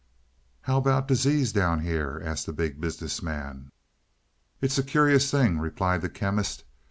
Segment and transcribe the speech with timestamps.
[0.61, 3.69] "How about disease down here?" asked the Big Business Man.
[4.59, 6.63] "It is a curious thing," replied the Chemist.